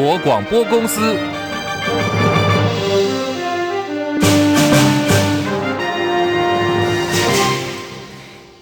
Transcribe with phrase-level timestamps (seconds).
[0.00, 1.39] 国广播公司。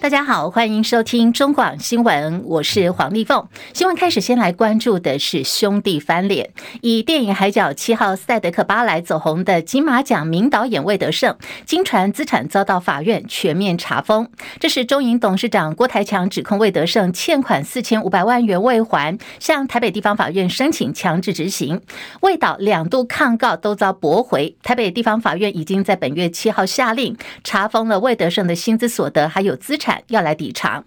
[0.09, 3.47] 大家好，欢迎收听中广新闻，我是黄丽凤。
[3.75, 6.49] 新闻开始，先来关注的是兄弟翻脸。
[6.81, 11.37] 以电影《海角七号》赛德克巴莱走红的金马奖名导演魏德胜，
[11.67, 14.27] 经传资产遭到法院全面查封。
[14.59, 21.83] 这是中影董事长郭台强指控魏德胜欠款四千五百万元未还，向台北地方法院申请强制执行。
[22.23, 27.15] 魏导两度抗告都遭驳回，台北地方法院已经在本月七号下令
[27.45, 29.98] 查封了魏德胜的薪资所得还有资产。
[30.07, 30.85] 要来抵偿。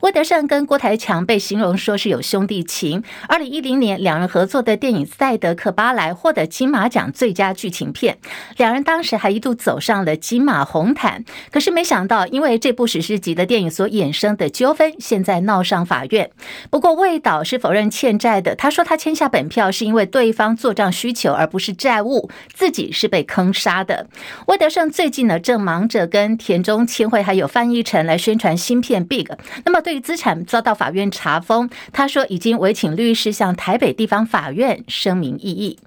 [0.00, 3.02] 魏德圣跟郭台强被形容说是有兄弟情。
[3.28, 8.18] 二零一零年，两人合作的电影《赛德克巴莱》获得金马奖最佳剧情片，
[8.56, 11.24] 两人当时还一度走上了金马红毯。
[11.50, 16.30] 可是没想到，因为这部史诗级的电影所衍生的纠纷，现在闹上法院。
[16.70, 24.06] 不过魏导是否认欠债的，他说他签下本票是因为对方做账需求，而不是债务，自己是被坑杀的。
[24.46, 28.53] 魏德圣最近呢，正忙着跟田中千惠还有范逸臣来宣传。
[28.56, 29.26] 芯片 Big，
[29.64, 35.78] 那么对于资产遭到法院查封，他说已经委请律师向台北地方法院声明异议。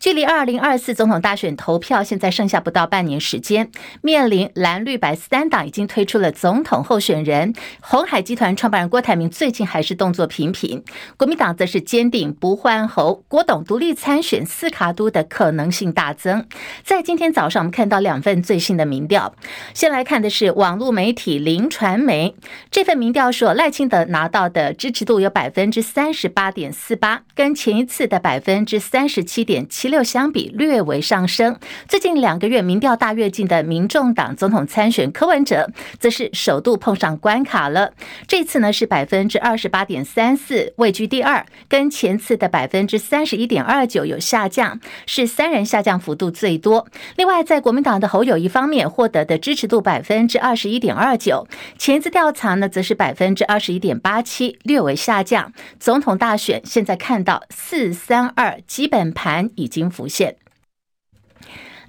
[0.00, 7.52] 距离二零二四总统大选投票现在剩下不到半年时间，面临蓝绿白三党已经推出了总统候选人。
[7.80, 10.84] 红海集团创办人郭台铭最近还是动作频频，
[11.16, 16.46] 国民党则是坚定不换侯，郭董独立参选四卡都的可能性大增。
[16.84, 19.34] 在今天早上，我们看到两份最新的民调，
[19.74, 22.34] 先来看的是网络媒体林传媒
[22.70, 31.58] 这份民调说，赖清德拿到的支持度有百分之三十八点四八，跟前一次的百分之三十七点点七六相比略微上升。
[31.86, 37.92] 最近两个月民调大跃进的民众党总统参选柯文哲，则是首度碰上关卡了。
[38.26, 46.86] 这次呢是百分之二十八点三四，位居第二，跟前次的百分之三十一点二九有下降，是三人下降幅度最多。
[47.16, 51.46] 另外，在国民党的侯友宜方面，获得的支持度百分之二十一点二九，
[51.76, 55.52] 前次调查呢则是百分之二十一点八七，略微下降。
[55.78, 60.36] 总统大选现在看到四三二基本盘已经浮现。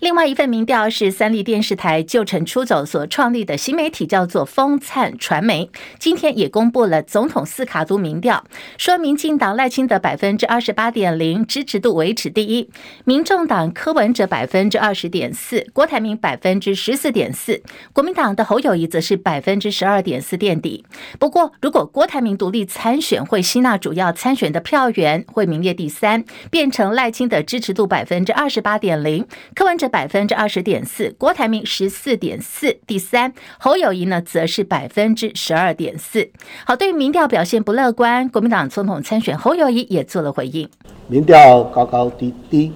[0.04, 8.44] 另外一份民调是三立电视台旧臣出走所创立的新媒体，叫做风灿传媒，今天也公布了总统四卡都民调，
[8.78, 12.70] 说民进党赖清德百分之二十八点零支持度维持第一，
[13.06, 20.84] 民众党柯文哲百分之二十点四，郭台铭百分之十四点四，国民党的侯友谊则是百分之十二点四垫底。
[21.18, 29.26] 不过，如果郭台铭独立参选，会吸纳主要参选的票源，会名列第三，变成赖清德支持度百分之二十八点零，
[29.56, 29.93] 柯文哲。
[29.94, 36.28] 百分之二十点四，郭台铭十四点四，第三，侯友宜呢则是百分之十二点四。
[36.66, 40.68] 好，对于民调表现不乐观，国民党总统参选侯友宜也做了回应。
[41.08, 42.72] 民调高高低低，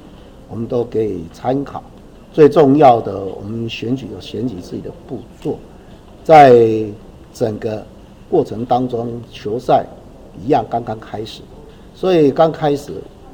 [0.48, 1.84] 我们都可以参考。
[2.32, 5.58] 最重要的，我们选举有选举自己的步骤，
[6.24, 6.54] 在
[7.34, 7.84] 整个
[8.30, 9.84] 过程当中，球赛
[10.46, 11.42] 一样刚刚开始，
[11.96, 12.94] 所以刚开始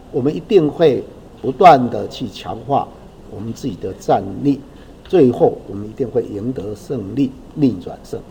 [0.10, 1.04] 我们一定会
[1.42, 2.88] 不断的去强化。
[3.34, 4.60] 我们自己的战力，
[5.04, 8.22] 最后我们一定会赢得胜利，逆转胜。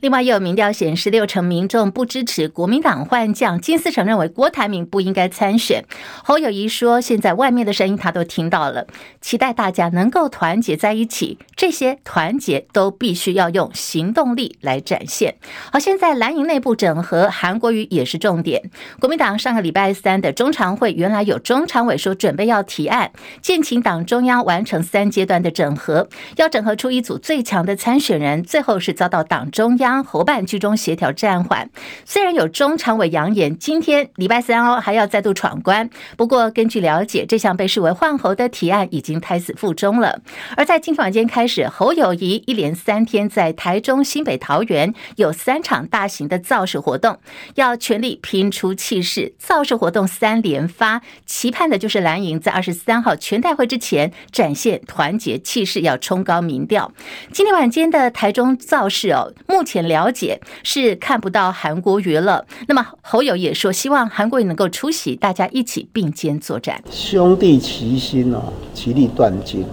[0.00, 3.60] 另外，又有民调显示，六成民众不支持国民党换将。
[3.60, 5.84] 金思成认为郭台铭不应该参选。
[6.24, 8.86] 侯友谊说，现在外面的声音他都听到了，
[9.20, 11.38] 期待大家能够团结在一起。
[11.54, 15.34] 这些团结都必须要用行动力来展现。
[15.70, 18.70] 好，现在蓝营内部整合，韩国瑜也是重点。
[18.98, 23.12] 国民党上个礼拜三的中常会，原来有中常委说准备要提案，
[23.42, 28.42] 建请党中央完成三阶段的整合，要整合出一组最强的参选人。
[28.42, 29.89] 最后是遭到党中央。
[29.90, 31.68] 当侯办居中协调暂缓，
[32.04, 40.20] 虽然有中常委扬言今天礼拜三哦还要再度闯关，不过根据了解，这项被视为换侯的提案已经胎死腹中了。
[40.56, 47.18] 而在今天晚间开始，侯友谊一连三天在台中、新北、桃园有三场大型的造势活动，
[47.56, 49.34] 要全力拼出气势。
[49.38, 56.92] 造势活动三连发，期盼的就是蓝营在二十三号全代会之前展现团结气势，要冲高民调。
[57.32, 59.79] 今天晚间的台中造势哦，目前。
[59.86, 62.44] 了解是看不到韩国瑜了。
[62.68, 66.82] 那么侯友也说，希望韩国瑜能够出席，大家一起并肩作战。
[66.90, 69.64] 兄弟齐心哦，其利断金。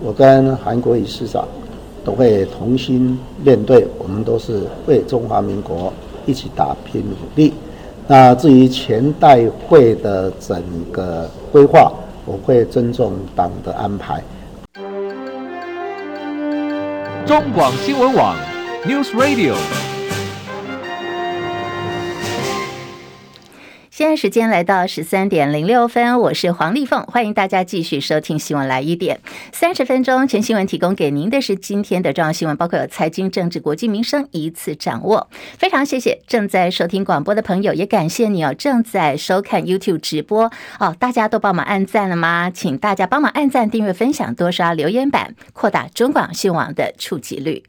[0.00, 1.46] 我跟韩国瑜市长
[2.04, 5.92] 都会同心面对，我们都是为中华民国
[6.26, 7.54] 一起打拼努力。
[8.06, 11.90] 那至于前代会的整个规划，
[12.26, 14.22] 我会尊重党的安排。
[17.24, 18.36] 中广新闻网。
[18.86, 19.56] News Radio。
[23.90, 29.20] 现在时间来到十三点零六分，我是黄丽凤，欢迎大家继续收听新闻来一点
[29.52, 35.30] 三十分钟全新闻，提供给您的是今天的重要新闻，包括有财经、政治、国际、民生一次掌握。
[35.56, 42.50] 非常谢谢正在收听广播的朋友，也感谢你哦，正在收看 YouTube 直播哦，大家都帮忙按赞了吗？
[42.50, 47.62] 请大家帮忙按赞、订阅、分享，多刷留言板，扩大中广新闻网的触及率。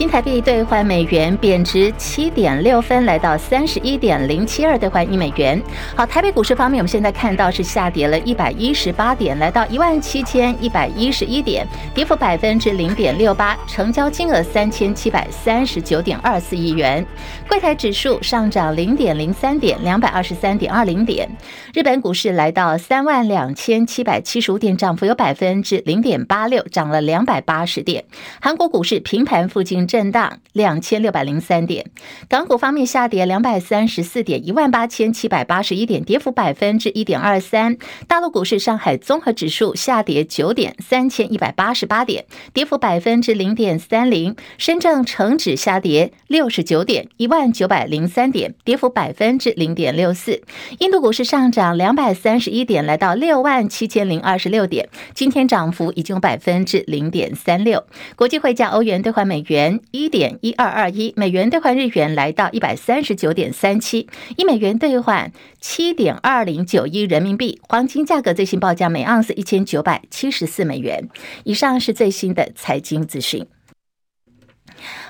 [0.00, 5.62] 新台币兑换美元贬值七点六分，来到三十一点零七二兑换一美元。
[5.94, 17.04] 好，台北股市方面，我们现在看到是下跌了一百一十八点，来到一万七千一百一十一点，跌幅百分之零点六八，成交金额三千七百三十九点二四亿元。
[17.46, 21.28] 柜台指数上涨零点零三点，两百二十三点二零点。
[21.74, 28.02] 日本股市来到三万两千七百七十五点，涨幅有百分之零点八六，涨了两百八十点。
[28.40, 29.89] 韩国股市平盘附近。
[29.90, 31.84] 震荡两千六百零三点，
[32.28, 37.76] 港股方面下跌两百三十四点，一万八千七百八十一点，跌幅百分之一点二三。
[38.06, 44.36] 大陆股市，上海综合指数下跌九点，三千一百八十八点，跌幅百分之零点三零。
[44.58, 50.40] 深圳成指下跌六十九点，一万九百零三点，跌幅百分之零点六四。
[50.78, 57.82] 印度股市上涨两百三十一点，来到六万七千零二十六点，今天涨幅已经百分之零点三六。
[58.14, 59.79] 国际汇价，欧元兑换美元。
[59.90, 67.60] 一点一二二一美元兑换日元来到一百三十九点三七，一美元兑换七点二零九一人民币。
[67.68, 71.08] 黄金价格最新报价每盎司一千九百七十四美元。
[71.44, 73.46] 以上是最新的财经资讯。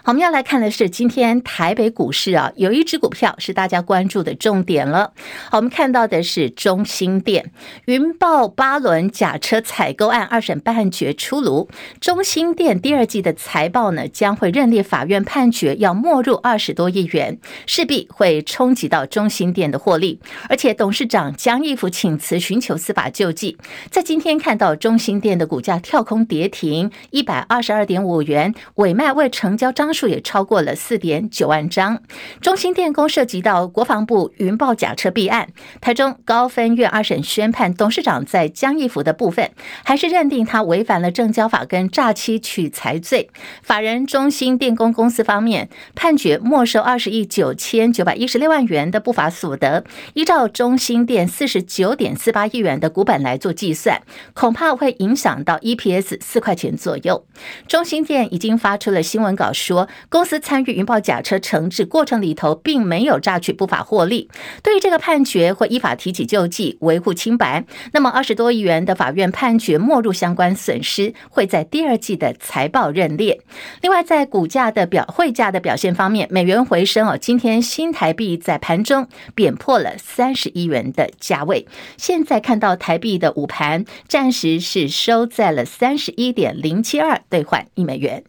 [0.02, 5.12] 好，我们要来看的是今天台北股市啊，有一只股票是大家关注的重点了。
[5.50, 7.52] 好，我们看到的是中兴电
[7.86, 11.68] 云豹八轮假车采购案二审判决出炉，
[12.00, 20.20] 中兴电第二季的财报呢将会认列法院判决要没入二十多亿元，势必会冲击到中兴电的获利。
[20.48, 23.56] 而且董事长江义福请辞寻求司法救济，
[23.90, 29.90] 在今天看到中兴电的股价跳空跌停一百二十二点五元，委卖未成交张。
[29.92, 32.00] 数也超过了四点九万张。
[32.40, 35.48] 中兴电工涉及到国防部云豹假车弊案，
[35.80, 39.50] 台中高分院二审宣判，董事长在江义福的部分
[39.84, 43.30] 还是认定他违反了证交法跟诈欺取财罪。
[43.62, 49.84] 法人中兴电工公司方面判决没收二十亿九千九百一十六万元的不法所得，
[50.14, 54.00] 依照中兴电四十九点四八亿元的股本来做计算，
[54.34, 57.26] 恐怕会影响到 EPS 四块钱左右。
[57.66, 59.88] 中兴电已经发出了新闻稿说。
[60.08, 64.28] 公司参与云豹甲车惩治过程里头，并没有榨取不法获利。
[64.62, 67.64] 对于这个判决，会依法提起救济，维护清白。
[67.92, 73.40] 那么二十多亿元的法院判决没入相关损失，会在第二季的财报认列。
[73.82, 81.66] 另外，在股价的表汇价的表现方面，美元回升哦，今天新台币在盘中贬破了三十亿元的价位。
[81.96, 88.24] 现在看到台币的午盘，暂时是收在了三十一点零七二兑换一美元。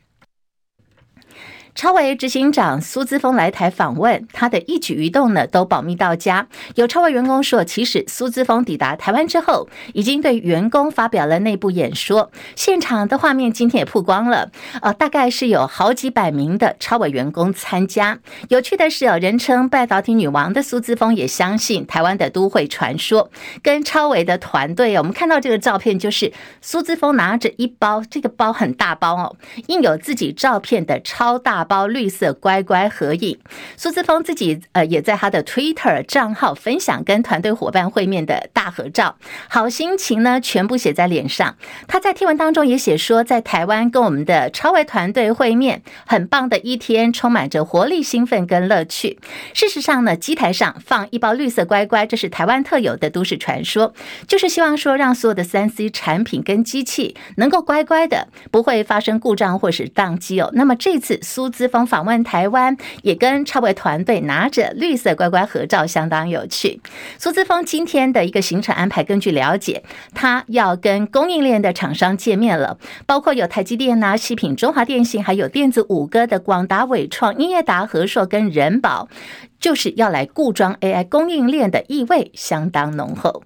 [1.74, 6.48] 超微执行长苏姿丰来台访问，他的一举一动呢都保密到家。
[6.76, 12.30] 有超微员工说，其实苏姿丰抵达台湾之后，已经对员工发表了内部演说。
[12.56, 14.51] 现场的画面今天也曝光了，
[14.82, 18.20] 呃，大概是有好几百名的超微员工参加。
[18.50, 23.32] 有趣的是，有人称半导体女王的苏姿丰也相信台湾的都会传说。
[23.63, 29.38] 跟超微的团队，我们看到这个照片，就是苏姿丰拿着一包，这个包很大包哦，
[29.68, 31.61] 印有自己照片的超大。
[31.63, 33.38] 包绿色乖乖合影，
[33.77, 39.15] 苏姿丰自己呃也在他的 Twitter 账号分享跟团队伙伴会面的大合照，
[39.48, 41.56] 好心情呢全部写在脸上。
[41.88, 49.20] 他在贴文当中也写说，在台湾跟我们的超微团队会面，很棒的一天，充满着活力、兴奋跟乐趣。
[49.53, 53.94] 事实上呢，机台上放一包绿色乖乖，这是台湾特有的都市传说，
[54.27, 60.50] 就是希望说让所有的三 C 产品跟机器能够乖乖的，不会发生故障或是宕机哦。
[60.53, 61.50] 那么这次苏。
[61.51, 66.81] 姿丰访问台湾，也跟超微团队拿着绿色乖乖合照，相当有趣。
[67.20, 69.84] 苏姿丰今天的一个行程安排，根据了解，
[70.15, 79.10] 他要跟供应链的厂商见面了，包括有台积电呐、矽品、中华电信，还有电子五哥的广达、伟创、英业达、和硕跟人保，
[79.60, 83.43] 就是要来固装 AI 供应链的意味相当浓厚。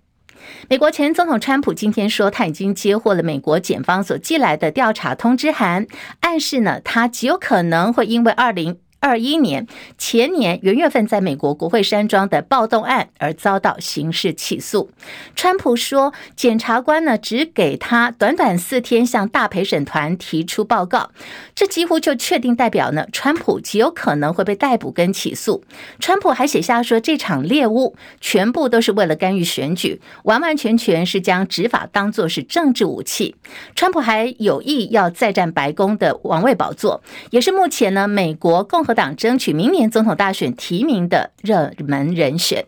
[0.69, 5.87] 美国前总统川普今天说，他已经接获了美国检方所寄来的调查通知函，
[6.21, 14.89] 暗示呢，他极有可能会因为二零二一年前年元月份在美国国会山庄的暴动案而遭到刑事起诉。
[15.35, 21.11] 川普说，检察官呢只给他短短四天向大陪审团提出报告，
[21.53, 25.63] 这几乎就确定代表呢，川普极有可能会被逮捕跟起诉。
[25.99, 33.35] 川普还写下说，这场猎巫全部都是为了干预选举，完完全全是将执法当作是政治武器。
[33.75, 42.67] 川普还有意要再战白宫的王位宝座，也是目前呢美国共和党争取明年总统大选提名的热门人选。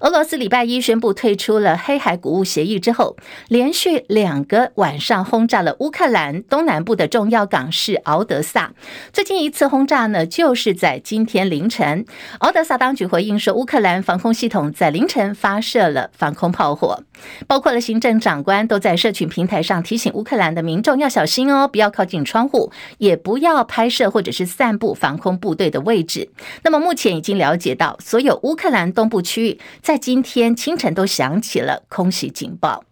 [0.00, 3.16] 俄罗斯礼拜一宣布退出了黑海谷物协议之后，
[3.48, 8.72] 连续两个晚上轰炸了乌克兰东南部的重要港市敖德萨。
[9.12, 12.04] 最近一次轰炸呢，就是在今天凌晨。
[12.40, 17.02] 敖德萨当局回应说，乌克兰防空系统在凌晨发射了防空炮火，
[17.46, 26.28] 包括了行政长官都在社群平台上提醒乌克兰的民众要小心哦，不要靠近窗户，也不要拍摄或者是散布防空部队的位置。
[26.62, 29.58] 那么目前已经了解到，所有乌克兰东部区域。
[29.82, 32.84] 在今天清晨都响起了空袭警报。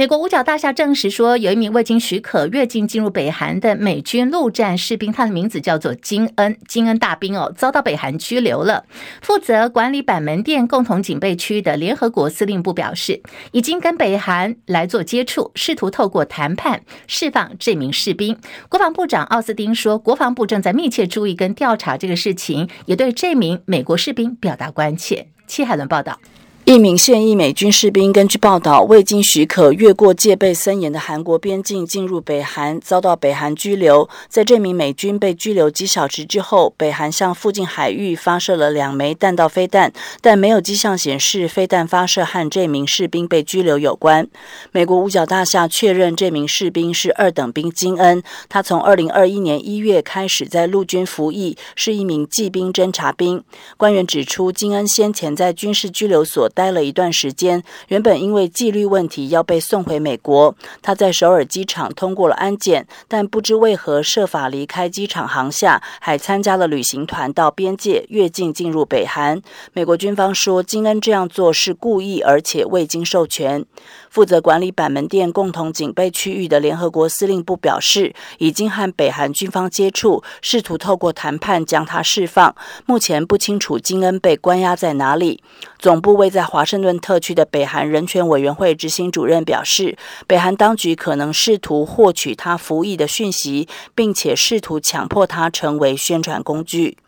[0.00, 8.86] 美国五角大厦证实说，有一名未经许可越境进入北韩的美军陆战士兵，他的名字叫做金恩，金恩大兵哦，遭到北韩拘留了。
[9.20, 13.20] 负责管理板门店共同警备区的联合国司令部表示，
[13.52, 18.38] 已经跟北韩来做接触，试图透过谈判释放这名士兵。
[18.70, 25.26] 国防部长奥斯汀说，国防部正在密切注意跟调查这个事情，也对这名美国士兵表达关切。
[25.46, 26.18] 戚海伦报道。
[26.66, 34.08] 一名现役美军士兵根据报道未经许可越过戒备森严的韩国边境进入北韩，遭到北韩拘留。
[34.28, 44.28] 在这名美军被拘留几小时之后，北韩向附近海域发射了两枚弹道飞弹，但没有迹象显示飞弹发射和这名士兵被拘留有关。
[44.70, 53.42] 美国五角大厦确认这名士兵是二等兵金恩，他从二零二一年一月开始在陆军服役，是一名骑兵侦察兵。
[53.76, 56.48] 官员指出，金恩先前在军事拘留所。
[56.50, 60.54] 待了一段时间，原本因为纪律问题要被送回美国。
[60.82, 69.40] 他在首尔机场通过了安检，但不知为何设法离开机场航厦，还参加了旅行团到边界越境进入北韩。
[69.72, 73.64] 美国军方说，金恩这样做是故意，而且未经授权。
[74.10, 82.54] 负责管理板门店共同警备区域的联合国司令部表示，已经和北韩军方接触，试图透过谈判将他释放。
[82.86, 85.42] 目前不清楚金恩被关押在哪里。
[85.78, 96.98] 总部位在华盛顿特区的北韩人权委员会执行主任表示，北韩当局可能试图获取他服役的讯息，并且试图强迫他成为宣传工具。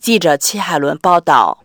[0.00, 1.61] 记者戚海伦报道。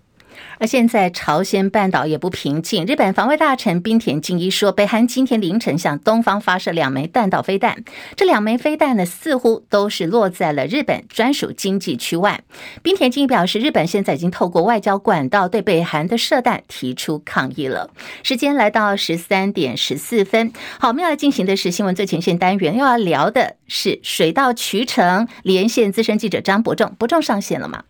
[0.59, 2.85] 而现在朝鲜半岛也不平静。
[2.85, 7.83] 日本防卫大臣滨田靖一说，北韩今天凌晨向东方发射两枚弹道飞弹，
[8.15, 12.41] 这两枚飞弹呢，似乎都是落在了日本专属经济区外。
[12.81, 17.89] 滨田靖一表示，日本现在已经透过外交管道对北韩的射弹提出抗议了。
[18.23, 25.27] 时间来到十三点十四分，好，我们要进行的是新闻最前线单元，又要聊的是水到渠成。
[25.43, 27.83] 连线资深记者张伯仲，伯仲上线了吗？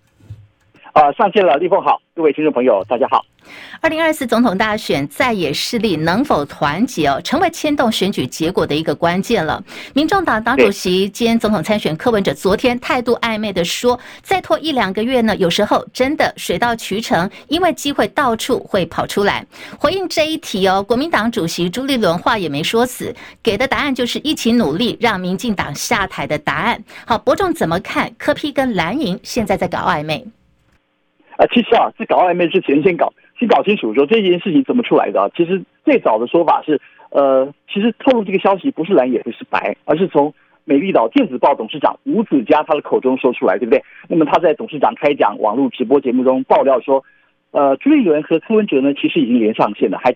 [0.94, 3.24] 啊，上线了，立凤好，各位听众朋友，大家好。
[3.79, 9.63] 二零二四总统大选在野势力能否团结哦，成为牵动选举结果的一个关键了。
[9.94, 19.46] 民众党党主席兼总统参选柯文哲昨天态度暧昧的说，再拖一两个月呢，有时候真的水到渠成，因为机会到处会跑出来。
[19.79, 26.84] 回应这一题哦，国民党主席朱立伦话也没说死，给的答案就是一起努力让民进党下台的答案。
[27.06, 30.25] 好，伯仲怎么看柯批跟蓝营现在在搞暧昧？
[31.38, 35.29] 啊，其实啊，在搞暧昧之前，先搞先搞清楚说这件事情怎么出来的啊。
[35.38, 40.34] 其实最早的说法是，呃，其实透露这个消息不是蓝也不是白，而是从
[40.65, 43.84] 美丽岛电子报董事长吴子嘉他的口中说出来，对不对？
[44.10, 47.06] 那么他在董事长开讲网络直播节目中爆料说，
[47.51, 50.15] 呃，朱立伦和柯文哲呢，其实已经连上线了，还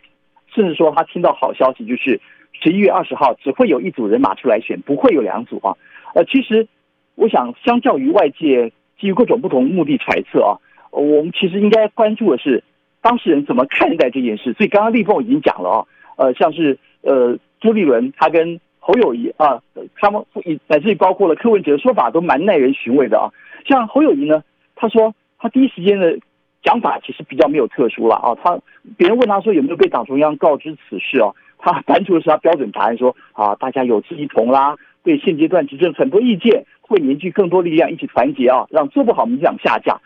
[0.56, 2.20] 甚至说他听到好消息，就是
[2.60, 5.78] 十一月二十号只会有一组人马出来选，不会有两组啊。
[6.16, 6.68] 呃，其实
[7.14, 10.58] 我想，相较于外界基于各种不同目的揣测啊。
[10.92, 12.64] 我们其实应该关注的是
[13.02, 14.54] 当事人怎么看待这件事。
[14.54, 15.86] 所以刚刚立凤已经讲了啊，
[16.18, 19.62] 呃，像是呃朱立伦他跟侯友宜啊，
[19.96, 20.24] 他们
[20.68, 23.30] 乃至于包括了柯文哲的说法都蛮耐人寻味的啊。
[23.66, 24.44] 像侯友宜呢，
[24.76, 26.18] 他说他第一时间的
[26.64, 28.36] 讲法其实比较没有特殊了啊。
[28.44, 28.60] 他
[28.98, 40.00] 别人问他说有没有被党中央告知此事啊，他搬出的是他标准答案说啊，大家有志一同啦，对现阶段执政很多意见会凝聚更多力量一起团结啊，让做不好民进党下架。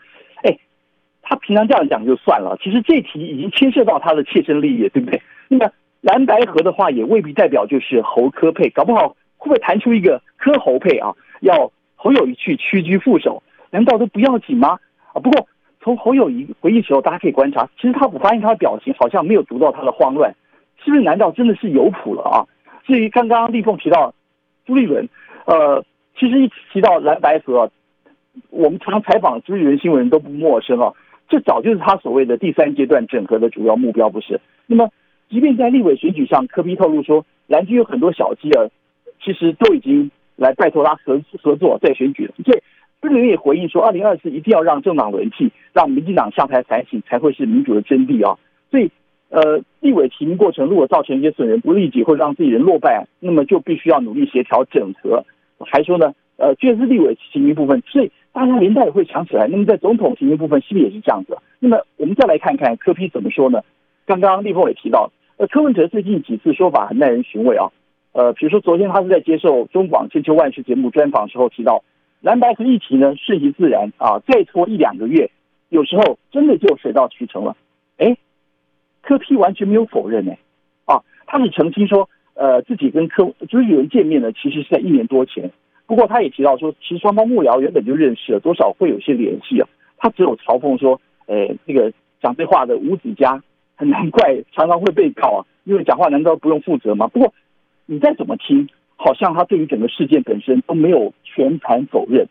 [1.28, 5.20] 他平常这样讲就算了，其实这题已经牵涉到他的切身利益，对不对？
[5.48, 5.68] 那么
[6.00, 11.12] 蓝白河的话，也未必代表就是侯科配，搞不好会不会弹出一个柯侯配啊？
[11.40, 14.78] 要侯友宜去屈居副手，难道都不要紧吗？
[15.12, 15.48] 啊，不过
[15.80, 20.32] 从侯友宜回应时候，大家可以观察，其实他我发现他的表情好像没有读到他的慌乱，
[20.84, 21.02] 是不是？
[21.02, 22.46] 难道真的是有谱了啊？
[22.86, 24.14] 至于刚刚立凤提到
[24.64, 25.08] 朱立伦，
[25.46, 25.84] 呃，
[26.16, 27.68] 其实一提到蓝白河，
[28.50, 30.92] 我们常采访朱立伦新闻人都不陌生啊，
[31.28, 34.40] 这早就是他所谓的第三阶段整合的主要目标，不是？
[34.66, 34.90] 那么，
[35.28, 38.70] 即便在立委选举上，柯比透露说蓝军有很多小鸡儿，
[39.22, 42.60] 其实都已经来拜托他合合作在选举了，所以。
[43.02, 48.36] 立伦也回应说，二零二四一定要让政党轮替，让民进党下台反省，才会是民主的真谛啊！
[48.68, 48.90] 所以，
[49.28, 55.24] 呃，立委提名过程如果造成一些损人不利己，或者让自己人落败，那么就必须要努力协调整合。
[55.60, 59.48] 还说呢，呃，这是立委提名部分，所以大家连带也会想起来。
[59.48, 61.38] 那么在总统提名部分，是不是也是这样子？
[61.58, 63.62] 那么我们再来看看柯 P 怎么说呢？
[64.04, 67.72] 刚刚立凤也提到，呃，柯文哲最近几次说法很耐人寻味啊。
[68.12, 71.82] 呃，比如说昨天他是在接受中广千秋万世节目专访时候提到。
[72.20, 75.30] 蓝白合议题呢，顺其自然啊，再拖一两个月，
[75.70, 77.56] 有时候真的就水到渠成了。
[77.96, 78.16] 哎，
[79.00, 80.38] 柯 P 完全没有否认哎，
[80.84, 85.50] 啊，他是澄清说，呃，自己跟柯朱立伦见面呢，其实是在一年多前。
[85.86, 89.68] 不过他也提到说，其实双方幕僚原本就认识了，多少会有些联系啊。
[89.96, 93.42] 他只有嘲讽说，哎，那个讲这话的吴子嘉，
[93.76, 97.06] 很难怪常常会被告啊，因为讲话难道不用负责吗？
[97.08, 97.32] 不过
[97.86, 98.68] 你再怎么听。
[98.98, 102.26] 好像他对于整个事件本身都没有全盘否认。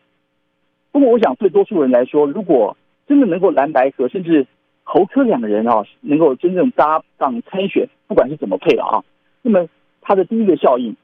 [0.90, 4.44] 不过，我想对多数人来说，如果真的能够蓝白合，甚至
[4.82, 9.04] 侯科两个人啊，能够真正搭档参选，不管是怎么配的啊，
[9.42, 9.68] 那么
[10.00, 10.96] 他的第一个效应，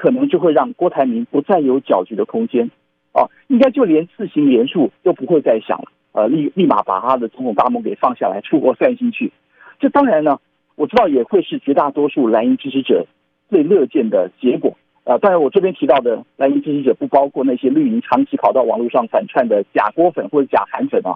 [0.00, 2.70] 可能就会让郭台铭不再有搅局的空间
[3.12, 9.30] 啊，应该就连自行连署都不会再想了，呃，立立马把他的总统大梦给放下来，出国散心去。
[9.78, 10.38] 这当然呢，
[10.74, 13.04] 我知道也会是绝大多数蓝营支持者
[13.50, 14.78] 最乐见的结果。
[15.04, 21.12] 啊，当然，我这边提到的蓝营支持者不包括那些绿营长期跑到网络上反串的假郭粉或者假韩粉啊。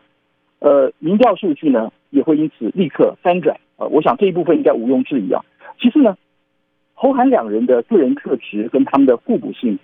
[0.59, 3.59] 呃，民调数据呢也会因此立刻翻转。
[3.79, 5.41] 呃，我想这一部分应该毋庸置疑啊。
[5.81, 6.17] 其次呢，
[6.95, 9.79] 侯韩两人的个人特质跟他们的互补性，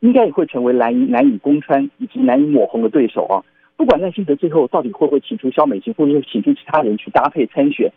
[0.00, 3.44] 应该也会成为蓝营难以攻穿以及难以抹红的对手啊。
[3.76, 7.92] 不管赖清德最后到底会不会请出萧美琴，或者是请出其他人去搭配参选。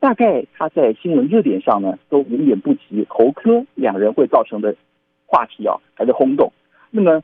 [0.00, 4.74] 大概他在新闻热点上呢，都远远不及侯柯两人会造成的
[5.26, 6.52] 话题啊，还是轰动。
[6.90, 7.22] 那么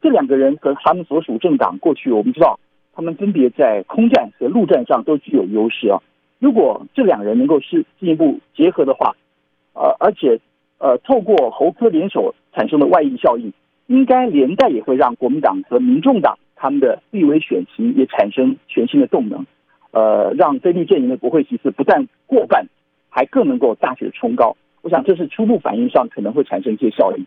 [0.00, 2.58] 这两个人和他们所属政党，过去我们知道，
[2.94, 5.98] 他们分别在空战和陆战上都具有优势啊。
[6.38, 9.14] 如果这两人能够是进一步结合的话，
[9.74, 10.38] 呃，而且
[10.78, 13.52] 呃，透过侯科联手产生的外溢效应，
[13.86, 19.46] 应该连带也会让国民党和民众党他们的立委选情也产生全新的动能。
[19.92, 22.66] 呃，让非绿阵营的国会席次不但过半，
[23.10, 24.56] 还更能够大举冲高。
[24.80, 27.24] 我想这是初步反应上可能会产生一些效应。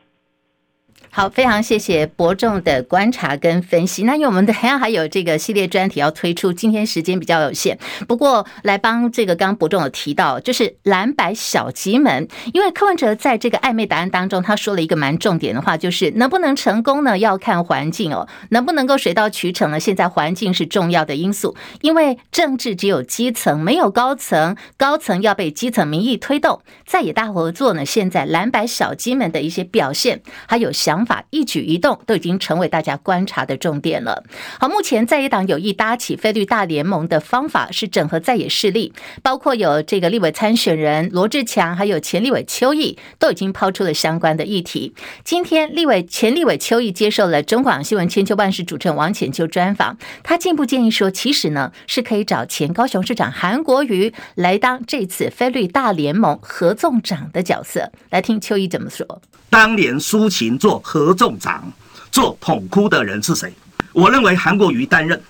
[1.15, 4.03] 好，非常谢谢伯仲的观察跟分析。
[4.03, 12.27] 那因为我们的还要还有这个系列专题要推出，今天时间比较有限，不过来帮这个刚伯仲有提到，就是蓝白小鸡们。
[12.51, 19.79] 因为柯文哲在这个暧昧答案当中，他说了一个蛮重点的话，就是能不能成功呢，要看环境哦，能不能够水到渠成呢？
[19.79, 27.85] 现在环境是重要的因素，因为政治只有基层，没有高层，高层要被基层民意推动，在野大合作呢。
[27.85, 31.23] 现在蓝白小鸡们的一些表现，还有想法。
[31.29, 34.23] 一举一动都已经成为大家观察的重点了。
[34.59, 44.93] 好，目前在野党有意搭起非绿大联盟的方法是整合在野势力，包括有这个立委参选人罗志强，还有前立委邱毅，都已经抛出了相关的议题。
[45.23, 57.91] 今天立委前立委邱毅接受了中广新闻千秋万事主持人王浅秋专访，他进一步建议说，其实呢是可以找前高雄市长韩国瑜来当这次非绿大联盟合纵长的角色。
[58.09, 59.21] 来听邱毅怎么说。
[59.49, 61.69] 当年苏秦做合众长、
[62.09, 63.53] 做统哭的人是谁？
[63.91, 65.21] 我认为韩国瑜担任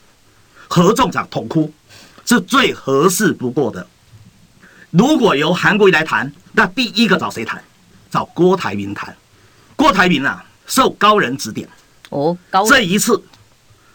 [0.67, 1.73] 合众长统哭
[2.23, 3.87] 是最合适不过的。
[4.91, 7.63] 如果由韩国瑜来谈，那第一个找谁谈？
[8.11, 9.15] 找郭台铭谈。
[9.75, 11.67] 郭台铭啊，受高人指点
[12.09, 13.19] 哦，高这一次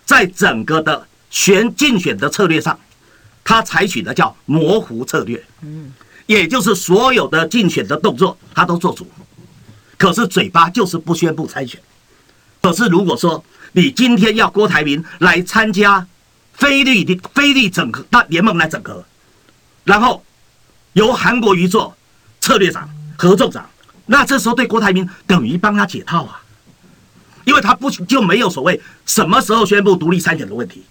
[0.04, 2.76] 在整个的选竞选的策略上，
[3.44, 5.92] 他采取的叫模糊策略，嗯，
[6.26, 9.08] 也就是所有的竞选的动作他都做主。
[10.00, 11.78] 可是嘴巴就是不宣布参选。
[12.62, 16.06] 可是如果说你今天要郭台铭来参加
[16.54, 19.04] 非绿的非绿整合大联盟来整合，
[19.84, 20.24] 然后
[20.94, 21.94] 由韩国瑜做
[22.40, 23.68] 策略长、合作长，
[24.06, 26.40] 那这时候对郭台铭等于帮他解套啊，
[27.44, 30.82] 因为他不就没有所谓什么时候宣布独立参选的问题。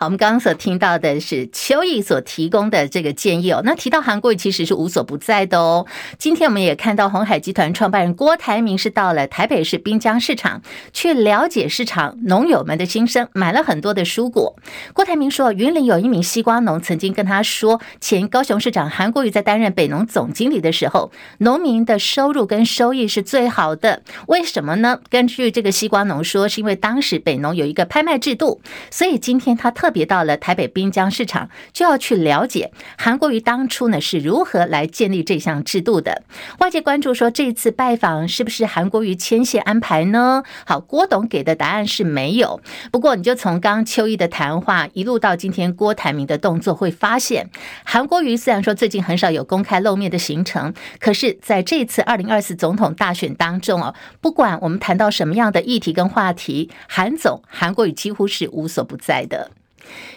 [0.00, 3.60] 好，我们刚刚所听到的是邱毅所提供的这个建议哦。
[3.66, 5.86] 那提到韩国瑜，其实是无所不在的哦。
[6.16, 10.62] 今天我们也看到鸿海集团创办人郭台铭是到了台北市滨江市场
[10.94, 14.56] 去了解市场农友们的心声，买了很多的蔬果。
[14.94, 24.02] 郭台铭说，云林有一名西瓜农曾经跟他说，前高雄市长韩国瑜在担任北农总经理的时候，农民的收入跟收益是最好的。
[24.28, 24.98] 为什么呢？
[25.10, 29.89] 根据这个西瓜农说，是因为当时北农有一个拍卖制度，所以今天他特。
[29.90, 36.22] 别到了台北滨江市场，就要去了解韩国瑜当初呢是如何来建立这项制度的。
[36.58, 40.42] 外界关注说，这次拜访是不是韩国瑜牵线安排呢？
[40.66, 42.60] 好，郭董给的答案是没有。
[42.90, 47.48] 不过，你就从刚刚邱毅的谈话一路到今天郭台铭的动作，会发现
[47.84, 59.50] 韩国瑜虽然说最近很少有公开露面的行程，可是在这次二零二四总统大选当中哦，不管我们谈到什么样的议题跟话题，韩总韩国瑜几乎是无所不在的。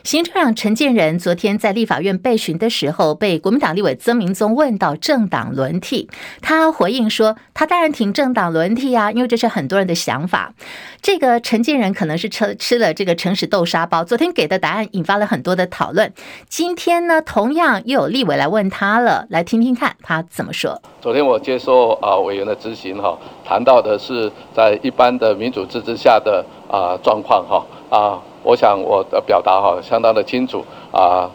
[0.04, 6.10] 行政长陈建仁昨天在立法院被询的时候，被国民党立委曾明宗问到政党轮替，
[6.42, 10.54] 他回应说，他当然挺政党轮替啊，因为这是很多人的想法。
[11.02, 16.14] 这个陈建仁可能是吃吃了这个诚实豆沙包，昨天给的答案引发了很多的讨论。
[16.50, 20.82] 今天呢，同样又有立委来问他了，来听听看他怎么说。
[21.02, 28.22] 昨天我接受啊委员的咨询哈，谈到的是在一般的民主制之下的啊状况哈啊。
[28.44, 31.30] 我想我的表达哈相当的清楚啊，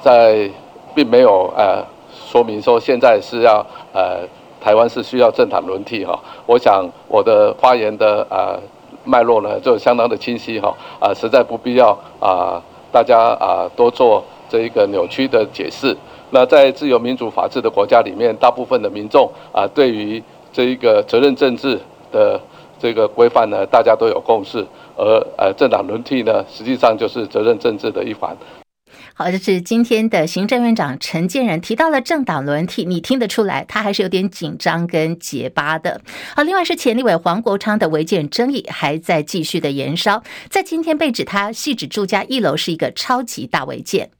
[0.00, 0.50] 在
[0.94, 4.20] 并没有呃说明说现在是要呃
[4.60, 6.18] 台湾是需要政党轮替哈。
[6.46, 8.58] 我想我的发言的呃
[9.04, 15.96] 脉络呢就相当的清晰哈啊，实在不必要啊大家啊多做这一个扭曲的解释。
[16.30, 20.22] 那在自由民主法治的国家里面，大部分的民众啊对于
[20.52, 21.78] 这一个责任政治
[22.12, 22.40] 的
[22.78, 24.64] 这个规范呢，大家都有共识。
[25.00, 28.36] 而呃，政党轮替呢，实际上就是责任政治的一环。
[29.14, 36.00] 好，这是今天的行政院长陈建仁提到了政党轮替，你听得出来，他还是有点紧张跟结巴的。
[36.36, 44.10] 好，另外是前立委黄国昌的违建争议还在继续的延烧，在今天被指他细指住家一楼是一个超级大违建。